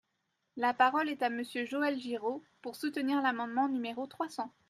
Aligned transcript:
La 0.55 0.73
parole 0.73 1.09
est 1.09 1.21
à 1.21 1.29
Monsieur 1.29 1.63
Joël 1.63 1.99
Giraud, 1.99 2.43
pour 2.63 2.75
soutenir 2.75 3.21
l’amendement 3.21 3.69
numéro 3.69 4.07
trois 4.07 4.29
cents. 4.29 4.51